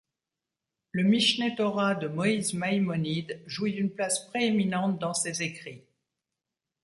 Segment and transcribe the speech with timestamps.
[0.93, 5.83] Le Mishné Torah de Moïse Maïmonide jouit d'une place prééminente dans ses écrits.